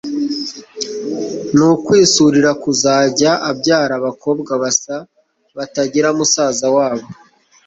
ni 1.55 1.63
ukwisurira 1.73 2.51
kuzajya 2.63 3.31
abyara 3.49 3.93
abakobwa 3.99 4.51
basa, 4.61 4.95
batagira 5.57 6.09
musaza 6.17 6.67
wabo 6.75 7.07